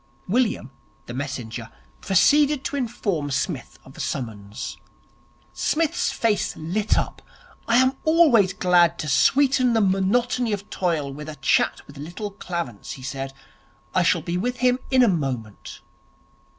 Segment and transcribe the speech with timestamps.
[0.27, 0.71] William,
[1.05, 1.69] the messenger,
[2.01, 4.77] proceeded to inform Psmith of the summons.
[5.53, 7.21] Psmith's face lit up.
[7.67, 12.31] 'I am always glad to sweeten the monotony of toil with a chat with Little
[12.31, 13.31] Clarence,' he said.
[13.93, 15.81] 'I shall be with him in a moment.'